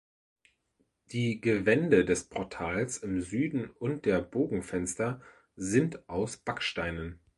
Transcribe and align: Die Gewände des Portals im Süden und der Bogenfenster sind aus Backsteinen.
Die 1.11 1.41
Gewände 1.41 2.05
des 2.05 2.23
Portals 2.23 2.97
im 3.03 3.21
Süden 3.21 3.69
und 3.69 4.07
der 4.07 4.19
Bogenfenster 4.23 5.21
sind 5.55 6.09
aus 6.09 6.37
Backsteinen. 6.37 7.19